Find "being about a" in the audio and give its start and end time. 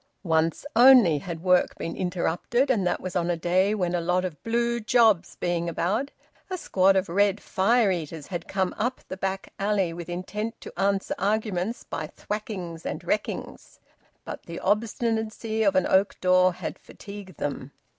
5.35-6.57